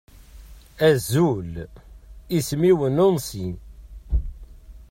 [0.89, 1.51] Azul,
[2.37, 3.47] isem-iw Nancy.